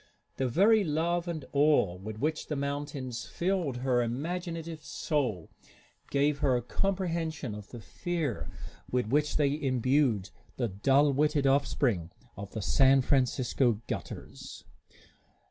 The 0.37 0.47
very 0.47 0.83
love 0.83 1.27
and 1.27 1.45
awe 1.51 1.93
with 1.93 2.17
which 2.17 2.47
the 2.47 2.55
mountains 2.55 3.27
filled 3.27 3.77
her 3.77 4.01
imaginative 4.01 4.83
soul 4.83 5.51
gave 6.09 6.39
her 6.39 6.59
comprehension 6.59 7.53
of 7.53 7.69
the 7.69 7.81
fear 7.81 8.49
with 8.89 9.09
which 9.11 9.37
they 9.37 9.61
imbued 9.61 10.31
the 10.57 10.69
dull 10.69 11.13
witted 11.13 11.45
offspring 11.45 12.09
of 12.35 12.49
San 12.63 13.03
Francisco 13.03 13.83
gutters. 13.85 14.63